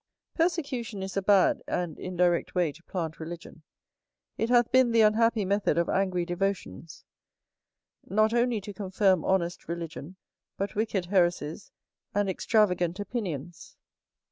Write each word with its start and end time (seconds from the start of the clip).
Persecution 0.33 1.03
is 1.03 1.15
a 1.15 1.21
bad 1.21 1.61
and 1.67 1.99
indirect 1.99 2.55
way 2.55 2.71
to 2.71 2.81
plant 2.85 3.19
religion. 3.19 3.61
It 4.35 4.49
hath 4.49 4.71
been 4.71 4.93
the 4.93 5.01
unhappy 5.01 5.45
method 5.45 5.77
of 5.77 5.89
angry 5.89 6.25
devotions, 6.25 7.05
not 8.07 8.33
only 8.33 8.59
to 8.61 8.73
confirm 8.73 9.23
honest 9.23 9.67
religion, 9.67 10.15
but 10.57 10.73
wicked 10.73 11.05
heresies 11.05 11.71
and 12.15 12.27
extravagant 12.31 12.99
opinions. 12.99 13.77